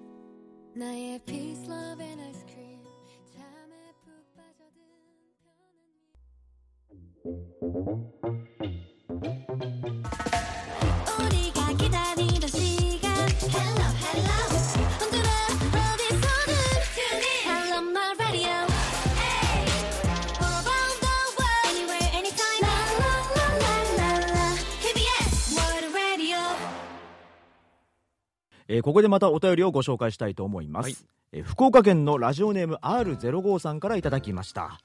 [28.69, 30.97] えーここでまたお便りをご紹介したいと思います、はい。
[31.33, 34.81] えー福岡県のラジオネーム R05 さんからいただきました。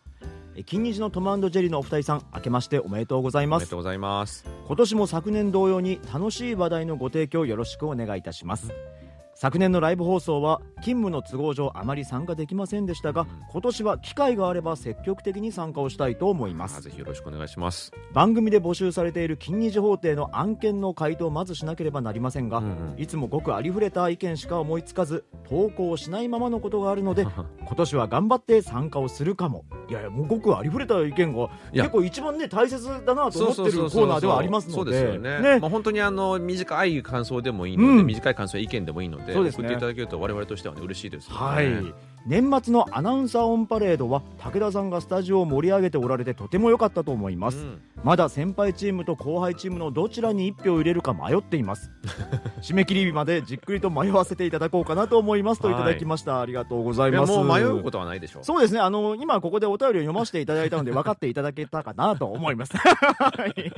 [0.55, 4.45] えー金日のトムジェリーのお二人さん明けましておめでとうございまおめですとうございます。
[4.67, 8.71] 今年も昨年同様に楽しい話題のご提供よろしくお願いいたします
[9.41, 16.77] 昨年のライブ放送は勤務の都合上あまり参加できませんでしたが今年は機会があれば積極的に参加をしたいと思います。
[16.77, 17.91] あぜひよろしくお願いします。
[18.13, 23.01] 番組で募集されている金日法廷の案件の回答をまずしなければなりませんが、うんうん。
[23.01, 27.25] いつもごくありふれた意見しか思いつかず投稿しないままのことがあるので
[27.65, 29.65] 今年は頑張って参加をするかも。
[29.89, 34.75] いやいやもうごくありふれた意見が結構一番ね大切だなと思ってるコーナーではありますので。
[34.75, 35.41] そうですよね。
[35.41, 35.59] ね。
[35.59, 38.05] まあ、本当にあの短い感想でもいいので、うん。
[38.05, 41.37] 短い感想や意見でもいいのでで送っていただけると我々としてはね嬉しいですよね。
[41.39, 41.93] はい。
[42.25, 47.81] 年末のアナウンサーオンパレードは武田さんがスタジオを盛り上げておられてとても良かったと思います、うん。
[48.03, 51.89] まだ先輩チームと後輩チームのどちらに1票入れるか迷っています。
[52.61, 57.31] 締め切り日までじっくりと迷わせていただこうかなと思いますといただきました、ありがとうございます。
[57.31, 58.43] もう迷うことはないでしょう。
[58.43, 58.79] そうですね。
[58.79, 62.77] あの今ここでお便りを読ませていただいたので分かっていただけたかなと思います。
[62.77, 63.71] はい。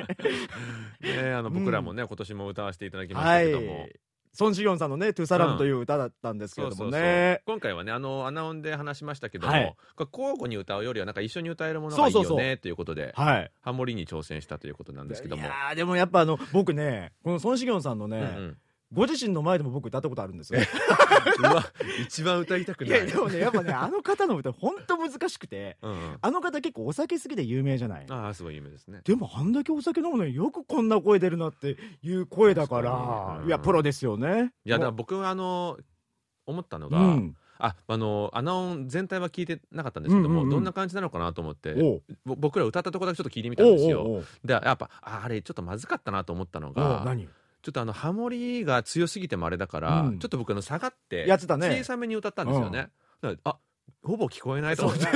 [1.02, 3.88] ねあのうん僕らもね、今年も歌わせていただきましはいたけども、
[4.34, 9.76] ソン・シギョンさんのね「トゥ・サラム」という歌だったんですけれどもね、今回はねあのアナウンで話しましたけども、はい。
[10.12, 13.52] 交互に歌うよりはなんか一緒に歌えるものがいいよねということではい。
[13.62, 15.44] ハモリに挑戦したということなんですけども。
[15.44, 18.58] いやーでもやっぱあの僕ねこのソン・シギョンさんのね、うんうん
[18.94, 20.60] ご自身の前でも僕歌ったことあるんですよ。
[22.06, 23.00] 一番歌いたくいない。
[23.00, 26.18] やでもねやっぱねあの方の歌本当難しくてうんうん。
[26.22, 28.06] あの方結構お酒好きで有名じゃない？
[28.10, 29.02] ああすごい有名ですね。
[29.04, 34.54] でもあんだけお酒飲むのによくこんな声出るなっていう声だから確かにいやプロですよね。
[34.66, 35.78] いやだからも僕はあの
[36.46, 37.36] 思ったのが、ううん。
[37.60, 40.50] ああのアナウン全体は聞いてなかったんですけども、うんうんうん。
[40.50, 44.24] どんな感じなのかなと思って僕ら歌ったところだけちょっと聞いてみたんですよ。
[44.44, 47.30] でやっぱああれちょっとまずかったなと思ったのが何？
[47.64, 50.20] ちょっとあのハモリが強すぎてもあれだから、うん。
[50.20, 51.78] ちょっと僕あの下がってやってたね。
[51.80, 52.90] 小さめに歌ったんですよね、
[53.22, 53.58] だからあ
[54.04, 55.12] ほぼ聞こえないと思って、ね。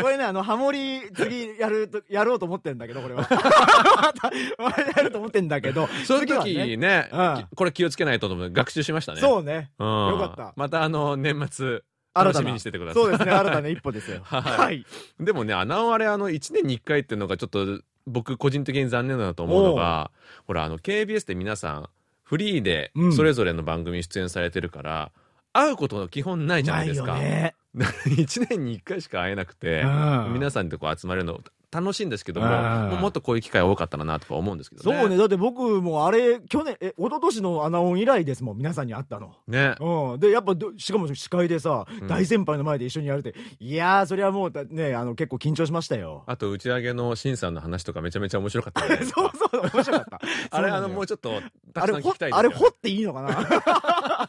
[0.00, 3.22] これねあのハモリ次やると やろうと思ってんだけどこれは。
[4.58, 6.76] またやると思ってんだけどその次は時ね。
[6.76, 7.46] ねうん。
[7.56, 9.20] これ気をつけないとと思って学習しましたね。
[9.20, 9.72] そうね。
[9.78, 10.52] うん、よかった。
[10.56, 11.82] またあの年末
[12.14, 13.02] 楽しみにしててください。
[13.02, 14.20] そうですね新たな一歩ですよ。
[14.24, 14.42] はい。
[14.42, 14.86] はい。
[15.20, 20.10] でもね、アナウンあれ、あの、1年に1回っていうのがちょっと、僕個人的に残念だなと思うのが、
[20.46, 21.88] ほら、あの、KBS で皆さん、
[22.24, 25.12] フリーでうん、それぞれの番組に出演されてるから、
[25.52, 27.14] 会うことが基本ないじゃないですか。
[27.14, 27.54] ないよね。
[27.78, 30.32] 1年に1回しか会えなくて、うん。
[30.34, 31.40] 皆さんでこう集まれるの
[31.70, 32.90] 楽しいんですけども、うん。
[32.90, 34.98] もうもっとこういう機会多かったらなとか思うんですけどね。
[34.98, 35.16] そうね。
[35.16, 39.34] だって僕もあれ去年え一昨年のアナウン以来ですもん皆さんに会ったの。
[39.46, 39.74] ね。
[39.80, 42.08] うん、でやっぱどしかも司会でさ、うん。
[42.08, 46.24] 大先輩の前で一緒にやるっていやーそれはもうだねあの結構緊張しましたよ。
[46.26, 49.36] あと、打ち上げのシンさんの話とかめちゃめちゃ面白かったじゃないですそうか。
[49.36, 50.20] そう面白かった。
[50.56, 51.40] あれ、あの、もうちょっと、
[51.72, 54.28] たあれほくさん聞きたいあれ掘っていいのかな？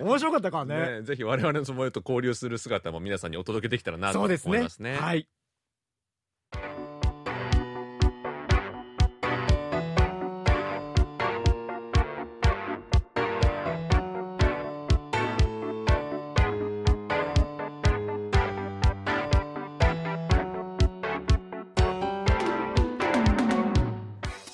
[0.00, 0.74] 面白かったからね。
[1.00, 4.58] ね、ぜひ我々のそのと交流する姿も皆さんにお届けできたらなと思そうですね。
[4.58, 4.96] いますね。
[4.96, 5.28] はい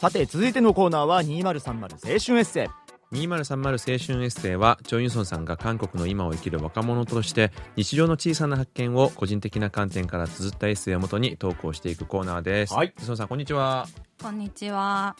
[0.00, 2.64] さて続いてのコーナーは2030青春エッセ
[3.12, 12.72] イ2030青春エッセイはチョン・ユソンさんが韓国の今を生きる若者として日常の小さな発見を個人的な観点から綴ったエッセイをもとに投稿していくコーナーです。
[12.72, 13.86] はいユソンさんこんにちは。
[14.22, 15.16] こんにちは。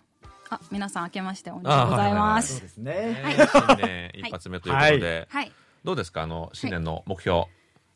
[0.49, 2.63] あ、皆さん明けましておめでとうございまそうす。
[2.63, 5.53] ですねね新年一発目ということで、はい。
[5.85, 6.23] どうですか？
[6.23, 7.45] あの新年の目標。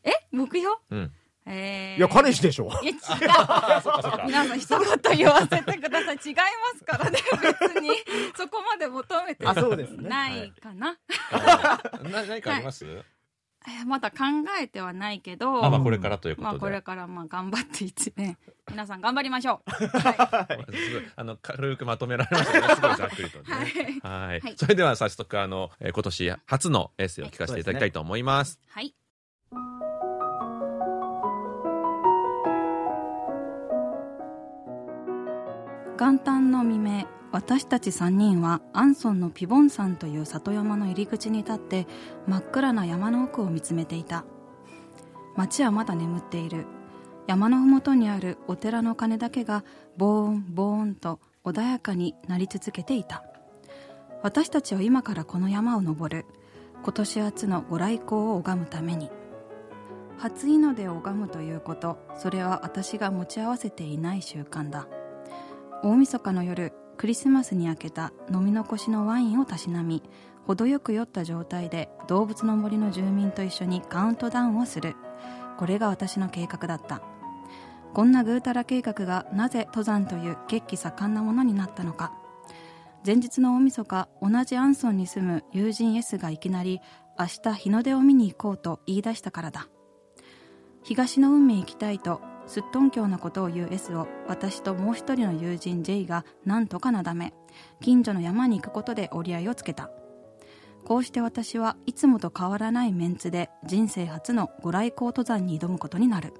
[0.03, 0.75] え、目標？
[0.91, 1.11] うん。
[1.45, 1.97] えー。
[1.97, 2.69] いや彼氏でしょ。
[2.81, 2.97] いや違う。
[4.25, 6.19] 皆さん一言言わせてください。
[6.25, 6.43] 違いま
[6.77, 7.19] すからね
[7.61, 7.89] 別に。
[8.35, 10.09] そこまで求めてあそうですね。
[10.09, 10.97] ないかな、
[12.03, 13.03] な 何かあります、えー
[13.87, 14.17] まだ考
[14.61, 18.37] えてはないけどあまあこれからということで、まあこれからまあ頑張って一年
[18.69, 19.71] 皆さん頑張りましょう。
[19.71, 20.75] はい。
[20.75, 23.45] すごいあの軽くまとめられましたねすごいざっくりとね。
[24.03, 24.39] はい。
[24.39, 24.53] はい。
[24.55, 28.93] それでは早速あの、えー今年初のエッセイを聞かせていただきたいと思います、はい。
[35.97, 41.87] 元旦の未明私たち3人はアンソンのピボン山という里山の入り口に立って
[42.27, 44.25] 真っ暗な山の奥を見つめていた。
[45.37, 46.65] 町はまだ眠っている。
[47.27, 49.63] 山の麓にあるお寺の鐘だけが
[49.95, 53.23] ボーンボーンと穏やかになり続けていた。
[54.21, 56.25] 私たちは今からこの山を登る。
[56.83, 59.09] 今年初のご来光を拝むために。
[60.17, 61.97] 初日の出を拝むということ。
[62.17, 64.87] それは私が持ち合わせていない習慣だ。
[65.85, 70.01] 大晦日の夜クリスマスに開けた飲み残しのワインをたしなみ
[70.47, 74.95] 程よく酔った状態で動物の森の住民と一緒にカウントダウンをする。
[75.59, 77.03] これが私の計画だった。
[77.93, 82.13] こんなぐうたら計画がなぜ登山という血気盛んなものになったのか。
[83.05, 86.81] 前日の大晦日同じアンソンに住む友人 S がいきなり
[87.19, 89.67] 明日日の出を見に行こうと言い出したからだ。
[90.81, 97.33] 東の運命行きたいとすっとんきょうなことを言う S を私ともう一人の友人 J が何とかなだめ
[97.81, 99.89] 近所の山に行くことで折り合いをつけた。
[100.85, 106.33] こうして私はいつもと変わらないメンツで人生初のご来光登山に挑むことになる。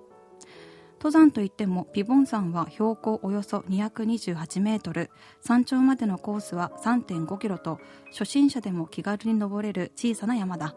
[1.00, 5.10] 登山といってもピボン山は標高およそ228メートル
[5.41, 7.80] 山頂までのコースは3.5キロと
[8.12, 10.76] 初心者でも気軽に登れる小さな山だ。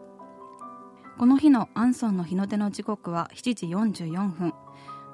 [1.17, 4.53] この日のアンソンの日の出の時刻は7時44分。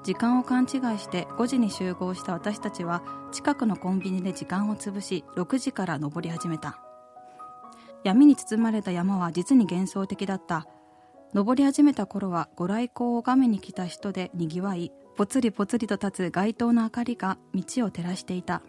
[0.06, 6.78] 時間を勘違いして5時に集合した私たちは近くのコンビニで時間を潰し6時から登り始めた。
[8.04, 10.68] 闇に包まれた山は実に幻想的だった。
[11.34, 18.62] 登り始めた頃はご来光を拝みに来た人でにぎわいぽつりぽつりと立つ街灯の明かりが道を照らしていた。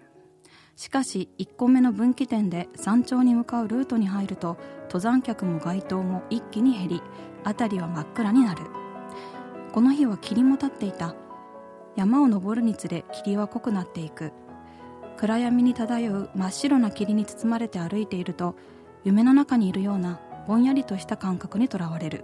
[0.76, 7.02] しかし1個目の分岐点で山頂に向かうルートに入ると登山客も街灯も一気に減り
[7.46, 8.64] 辺りは真っ暗になる。
[9.72, 11.14] この日は霧も立っていた。
[11.98, 14.32] 山を登るにつれ霧は濃くなっていく。
[15.18, 18.56] 暗闇に漂う真っ白な霧に包まれて歩いていると
[19.04, 22.24] 夢の中にいるようなぼんやりとした感覚にとらわれる。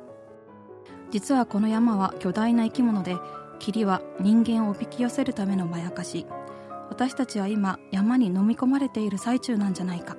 [1.09, 3.17] 実はこの山は巨大な生き物で
[3.57, 6.27] 霧は人間をおびき寄せるためのまやかし。
[6.89, 10.15] 私たちは今山に飲み込まれている最中なんじゃないか。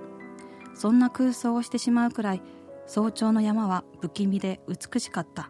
[0.75, 2.43] そんな空想をしてしまうくらい
[2.87, 5.49] 早朝の山は不気味で美しかった。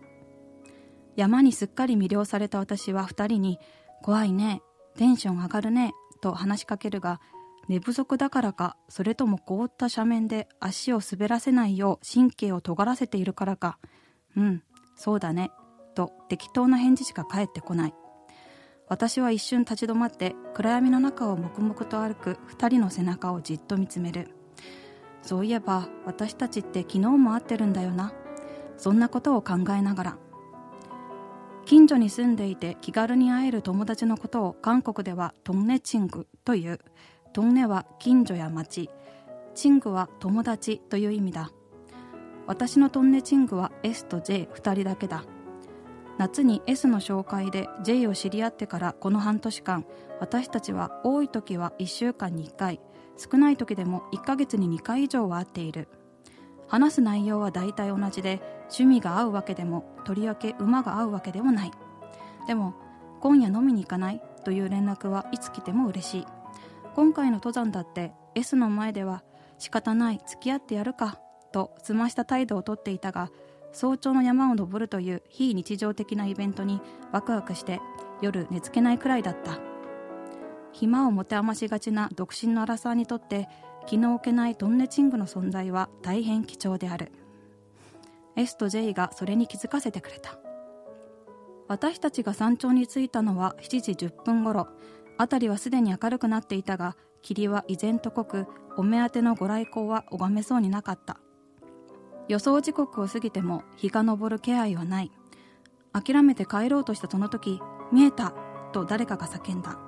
[1.16, 3.58] 山にすっかり魅了された私は二人に
[4.04, 4.60] 「怖いね
[4.96, 7.22] テンション上がるね」と話しかけるが
[7.68, 13.78] 寝不足だからかそれとも凍った斜面で足を滑らせないよう神経を尖らせているからか
[14.36, 14.62] 「うん
[14.94, 15.52] そうだね」
[15.96, 17.94] と適当な返事しか返ってこない。
[18.86, 24.28] 私は一瞬立ち止まって暗闇の中を黙々と歩く二人の背中をじっと見つめる。
[25.22, 28.12] そういえば私たちって昨日も会ってるんだよな。
[28.76, 30.18] そんなことを考えながら
[31.66, 36.80] 近所に住んでいて気軽に会える友達のことを韓国ではトンネチングという。
[37.32, 38.90] トンネは近所や町。
[39.54, 41.50] チングは友達という意味だ。
[42.46, 45.24] 私のトンネチングは S と J2 人だけだ。
[46.18, 49.84] 夏に S の紹介で J を知り合ってからこの半年間
[50.20, 52.80] 私たちは多い時は1週間に1回
[53.16, 55.88] 少ない時でも1ヶ月に2回以上は会っている。
[56.68, 61.70] 話す内容は大体同じで趣味が合うわけでもとりわけ馬が合うわけでもない。
[62.46, 62.74] でも
[63.20, 64.20] 今夜飲みに行かない？
[64.44, 66.26] という連絡はいつ来ても嬉しい。
[66.94, 69.22] 今回の登山だって S の前では
[69.58, 71.18] 仕方ない付き合ってやるか
[71.52, 73.30] と済ました態度をとっていたが
[73.72, 76.80] 早朝の山を登るという非日常的なイベントに
[77.12, 77.80] ワクワクして
[78.20, 79.58] 夜寝つけないくらいだった。
[80.72, 83.48] 暇を持て余しがちな独身のアラサーにとって
[83.86, 87.12] 気の置けないトンネチングの存在は大変貴重である。
[88.36, 90.38] S と J がそれに気づかせてくれた。
[91.68, 94.68] 私たちが山頂に着いたのは7時10分頃。
[95.18, 101.18] 辺りはすでに明るくなっていたが霧は依然と濃くお目当てのご来光は拝めそうになかった。
[102.28, 105.10] 予想時刻を過ぎても日が昇る気配はない。
[105.92, 107.60] 諦めて帰ろうとしたその時
[107.92, 108.34] 見えた
[108.72, 109.78] と誰かが叫んだ。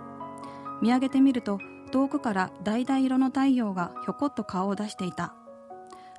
[0.80, 1.58] 見上げてみると
[1.90, 5.34] 遠くから橙色の太陽がひょこっと顔を出していた。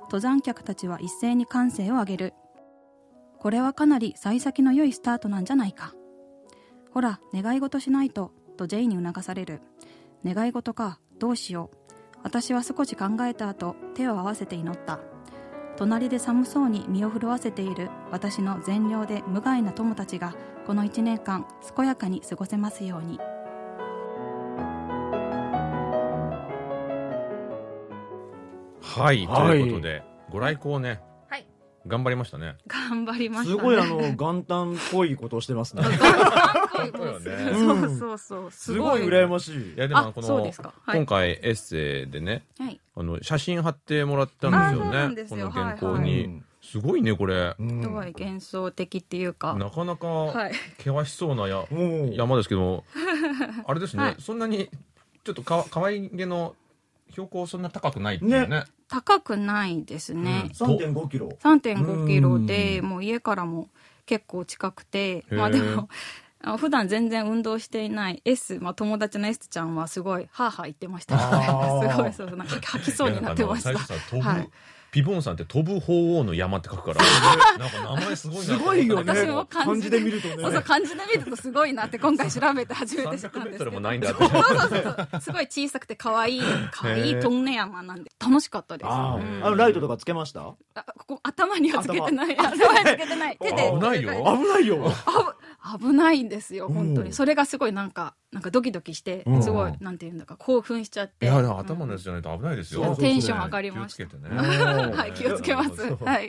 [0.08, 2.34] 登山客たちは一斉に歓声を上げる。
[3.38, 5.94] これはかなり幸先の良いスタートなんじゃないか。
[6.92, 9.60] ほら願い事しないととジェイに促される。
[10.24, 11.76] 願い事かどうしよう。
[12.22, 14.98] 私は少し考えた後手を合わせて祈った。
[15.76, 20.34] 隣で寒そうに身を震わせている私の善良で無害な友たちが
[20.66, 21.46] この1年間
[21.76, 23.20] 健やかに過ごせますように。
[28.88, 31.46] はい、はいということでご来光ね、はい。
[31.86, 32.56] 頑張りましたね。
[32.66, 33.58] 頑張りましたね。
[33.58, 35.76] すごいあの元旦っぽいことをしてます。
[35.76, 35.88] ねそ
[37.74, 38.50] うそうそう。
[38.50, 39.56] すごい羨ましい。
[39.56, 40.52] いやでもあこのはい。
[40.96, 42.80] 今回エッセイでねはい。
[42.96, 45.20] あの写真貼ってもらったんですよね。
[45.20, 45.26] よ。
[45.28, 47.82] この原稿はいに、うんすごいねこれ、うん。
[47.82, 49.54] すごい幻想的っていうか。
[49.54, 50.52] なかなかはい。
[50.78, 52.12] 険しそうなや、うん。
[52.12, 52.84] 山ですけど
[53.66, 54.16] あれですね、はい。
[54.18, 54.68] そんなに
[55.24, 56.56] ちょっとかかわいげの
[57.10, 58.64] 標高そんな高くないっていうね。
[58.88, 62.38] 高くないですね、3.5キロ3.5キロ。
[62.44, 62.86] でうん。
[62.86, 63.68] もう家からも
[64.06, 65.36] 結構近くてー。
[65.36, 65.88] まあでも
[66.42, 74.20] あ普段全然運動していない S、まあ、友達の S ちゃんはすごいハーハー言ってました すごいそうなんか吐きそうになってました。
[74.20, 74.48] はい
[74.90, 77.04] ピボンさんって飛ぶ鳳凰の山って書くから。
[77.58, 79.12] なんか名前すごいなすごいよね。
[79.14, 80.34] 私も漢漢字字でで見るとね。
[80.42, 84.18] そうそう漢字で見るとすごいなって今回調べて初めて知ったん300メートルですけどもないんだって。
[84.18, 84.68] そうそう
[85.10, 88.10] そうすごい小さくて可愛い可愛いトンネ山なんで。
[88.18, 90.40] 楽しかったです、あのライトとかつけました？
[90.74, 92.36] あここ頭にはつけてない。
[92.36, 92.54] 頭。
[92.56, 93.36] にはつけてない。
[93.40, 93.70] 手で。
[93.72, 94.38] 危ないよ。
[94.38, 94.92] 危ないよ。
[95.78, 99.42] 危ないんですよ本当うんにそれがすごいなんかなんかドキドキしてうん。
[99.42, 101.26] すごいなんていうんだか興奮しちゃって。
[101.26, 104.04] いやでも頭のやつじゃないと危ないですよ、テンション上がりました。
[104.06, 104.36] 気をつけてね。
[104.92, 105.76] はい気をつけます。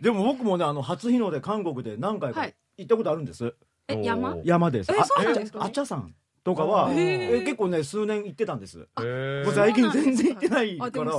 [0.02, 2.56] でも僕もねあの初日の出韓国で何回かはい。
[2.78, 3.54] 行ったことあるんです。
[3.90, 4.38] え山？
[4.46, 4.92] 山です。
[4.92, 5.64] えあそうなんですか？
[5.64, 6.14] あちゃさん
[6.50, 8.78] とかはへえー結構ね数年行ってたんです。
[8.78, 8.84] も
[9.52, 11.14] う最近全然行ってないから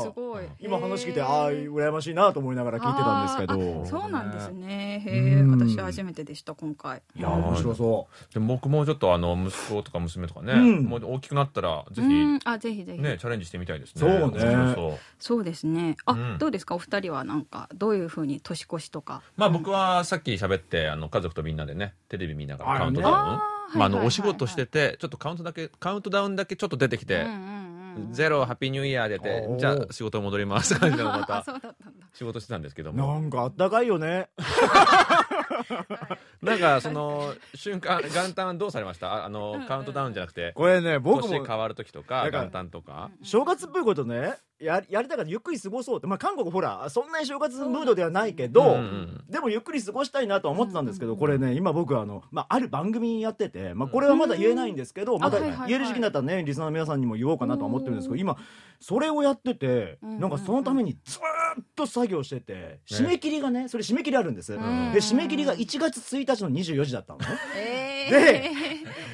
[0.59, 5.03] 今話聞いてああ羨ましいなと思いながら聞いてたんですけあどそうなんですね。
[5.07, 5.51] へえうん。
[5.53, 7.03] 私初めてでした今回。
[7.15, 10.85] いや面白そでも僕もちょっとあの息子とか娘とかね、うん。
[10.85, 12.41] もう大きくなったらぜうひん。
[12.45, 13.03] あぜひぜひ。
[13.03, 14.01] ねチャレンジしてみたいですね。
[14.01, 14.97] そうね。
[15.19, 15.45] そう。
[15.45, 15.97] ですね。
[16.07, 16.39] あうん。
[16.39, 16.75] どうですか？
[16.75, 19.23] お二人はなんかどういうふうに年越しとか？
[19.37, 28.13] まあ僕はさっき喋ってあの家族とみんなでねテレビ見ながらあカウントダウン、あーまあ、あのお仕事しててちょっとカウントだけカウントダウンだけちょっと出てきて、うんうんうんうん。
[28.13, 31.45] ゼロハッピーニューイヤー出てじゃあ仕事戻ります感じでまあた
[32.15, 33.15] 仕事してたんですけどうも。
[33.15, 34.29] なんかあったかいよね。
[36.43, 39.13] なんかその瞬間元旦どうされました？
[39.13, 40.53] ああのうんカウントダウンじゃなくて。
[40.55, 43.11] これね僕も年変わる時とか元旦とか。
[43.23, 46.07] 正月っぽいことねややりたからゆっくり過ごそうって。
[46.07, 48.79] まあ韓国ほらそんなに正月ムードではないけど、
[49.29, 55.69] でもゆっくり過ごしたいなとは思ってたんですけど、これね今僕あの、まあ、ある番組やってて、まあ、これはまだ言えないんですけど、またあはいはいはい。
[55.69, 58.37] 言える時期になったらねリスナーの皆さんにも言おうかなとは思ってるんですけど今
[58.81, 64.93] それをやってて、うんなんかそのためにずーっと作業してて締め切りがねそれ締め切りあるんです、うん。
[64.93, 68.51] で締め切りが1月1日の24時だったので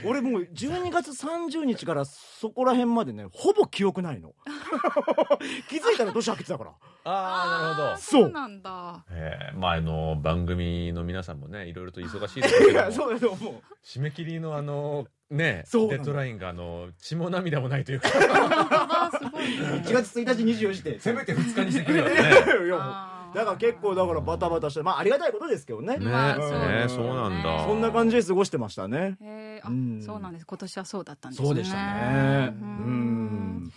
[0.04, 4.34] 俺もう12月30日からそこら辺までねほぼ記憶ないの
[5.68, 6.70] 気づいたら年明けてたから。
[7.04, 7.96] ああなるほど。
[7.98, 8.30] そう。
[8.30, 9.04] なんだ。
[9.10, 13.54] えーまああの番組の皆さんもねいろいろと忙しいですけいやどそうだと思う。
[13.84, 18.08] 締め切りのあのねそデッドラインがあの血も涙もないというか。
[18.08, 20.98] あーすごい1月1日24時で。
[21.00, 22.14] せめて2日にしてくれよね。
[22.66, 25.98] いやだから結構だからバタバタしてまあありがたいことですけどね。
[25.98, 26.86] ねうね。
[26.88, 27.64] そうなんだ。
[27.64, 29.16] そんな感じで過ごしてましたね。
[29.20, 30.02] へーあ、うん。
[30.02, 30.46] そうなんです。
[30.46, 31.48] 今年はそうだったんですね。
[31.48, 32.54] そうでしたね。
[32.58, 33.05] ううん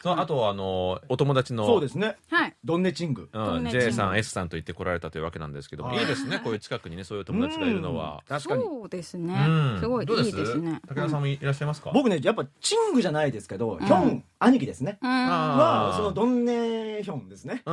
[0.04, 2.18] あとあのお友達のそうですね。
[2.30, 2.56] はい。
[2.64, 3.30] ドンネチング。
[3.32, 6.00] うん、ね J さん S さんと言って来られたというわけなんですけどもはい。
[6.00, 8.24] いいですねこういう近くにねそういう友達がいるのは。
[8.28, 8.64] 確かに。
[8.64, 9.80] そうですね、うん。
[9.80, 10.82] すごいいどういですね。
[10.88, 13.80] 武田さんもいらっしゃいますか、僕ねやっぱチングじゃないですけどん。
[13.80, 14.98] ヒョン兄貴ですね。
[15.02, 17.64] はそのドンネヒョンですね。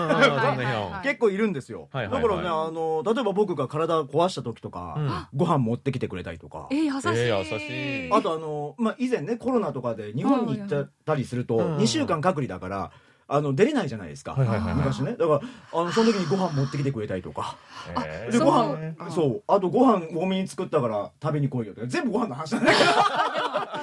[1.02, 1.88] 結構いるんですよ。
[1.92, 2.22] はいはいはい。
[2.22, 6.68] だからねあの例えば僕が体壊した時とかご飯持ってきてくれたりとか。
[6.70, 8.12] えー、優しい、えー優しい。
[8.12, 11.76] あとあの、まあ、以前ねコロナとかで日本に行ったりするとうん。
[11.78, 12.90] 2週間隔離だから
[13.28, 15.16] あの出れないじゃないですか、昔ね。
[15.18, 15.40] だから
[15.72, 17.56] あのその時にご飯持ってきてくれたりとか。
[18.06, 19.42] えーでご飯かそう。
[19.48, 23.82] あとご飯多めに作ったから食べに来いよとか全部ご飯の話じゃないからあ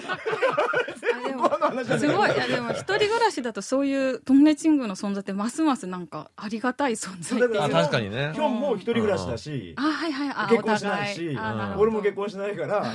[1.99, 2.33] すごい。
[2.33, 7.61] いやでも一人暮らしだとそういうトンネチングの存在ってますますなんかありがたい存在っていう。
[7.61, 8.31] あ確かにね。
[8.33, 9.73] ヒョンも一人暮らしだし。
[9.77, 10.33] あはいはい。
[10.35, 11.37] あ結婚しないし
[11.77, 12.85] 俺も結婚しないから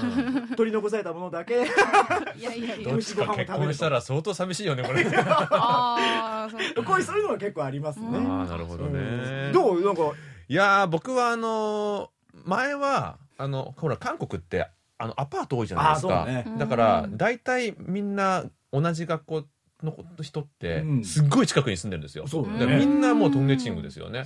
[0.57, 1.55] 取り残されたものだけ。
[1.55, 2.91] いやいやいや。
[2.91, 5.05] どっちか結婚したら相当寂しいよねこれ。
[5.17, 6.85] ああそう。
[6.85, 8.09] こういうそういうのが結構ありますね。
[8.19, 8.99] ああなるほどね。
[9.47, 9.53] うん。
[9.53, 9.81] どう？
[9.85, 10.03] なんか。
[10.49, 12.09] いやー僕はあのー
[12.45, 16.59] 前はあのほら韓国ってあのアパート多いじゃないですか、あーそうね。
[16.59, 19.45] だから大体みんな同じ学校
[19.83, 21.05] の人ってうん。
[21.05, 24.25] すっごい近くに住んでるんですよ、そうだよだからみねんなもうトンネチングですよね。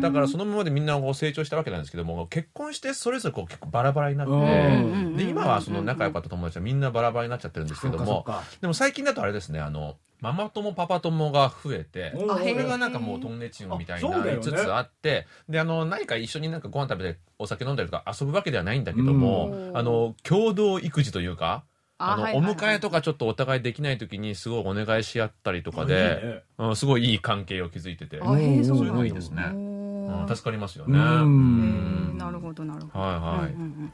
[0.00, 5.16] だからそのままでみんなこう成長したわけなんですけども結婚してそれぞれこう結構バラバラになって、うん。
[5.16, 8.26] で今はその仲良かった友達はみんなバラバラになっちゃってるんですけども
[8.60, 19.76] でも最近だとあれですねあのママ友パパ友が増えてそれがなんかもうトンネチングみたいになりつつあってであの何か一緒になんかご飯食べてお酒飲んだりとか遊ぶわけではないんだけども、うん。
[19.76, 21.64] あの共同育児というか
[22.02, 26.20] あの、お迎えとかちょっとお互いできない時にすごいお願いし合ったりとかで、
[26.58, 30.98] ねうん、すごいいい関係を築いてて、そういうのいいですね、うん、助かりますよね。
[30.98, 32.98] なるほどなるほど。
[32.98, 33.92] はいはい、うんうんうん。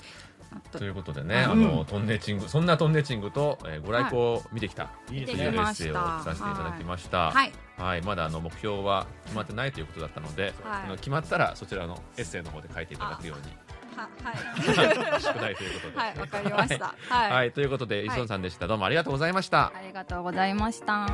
[0.51, 0.79] あと。
[0.79, 5.19] ということでね、うんあのトンネチングそんなトンネチングと、えーご来光を見てきたとい。
[5.19, 7.31] うエッセイをさせていただきました。
[7.31, 7.53] はい。
[7.77, 10.53] はい、まだあの目標は決まってないということだったので、はい。
[10.85, 13.53] あの決まったらそちらのエッセイの方で書いていただくように
[13.99, 15.99] ははい宿題ということで。
[15.99, 18.67] はい わかりましたはい、はい、ということで、い磯野さんでした。
[18.69, 19.73] どうもありがとうございました。
[19.75, 21.09] ありがとうございました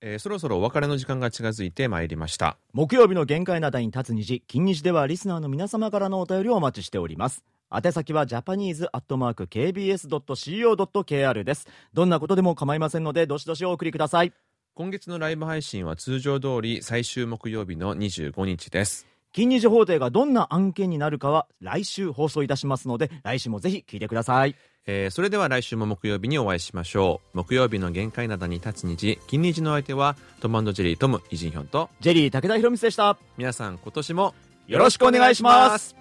[0.00, 2.56] えーそろそろお別れの時間が近づいてまいりました。
[2.72, 11.66] 木曜日の限界なだに立つ虹金日ではリスナーの皆様からのお便りをお待ちしております宛先はジャパニーズアットマーク KBS.CO.KR です。
[11.92, 14.32] どんなことでも構いませんのでどしどしお送りください。
[14.74, 19.06] 今月のライブ配信は通常通り最終木曜日の25日です。
[19.32, 24.56] 金日法廷がどんな案件になるかは来週放送いたしますので来週もぜひ聞いてください。
[24.86, 27.36] えーそれでは来週も木曜日にお会いしましょう。
[27.36, 33.18] 木曜日の限界などに立つ虹、金日の相手はトムジェリートムイジンヒョンとジェリー武田博光でした。
[33.36, 34.34] 皆さん今年も
[34.66, 35.97] よろしくお願いします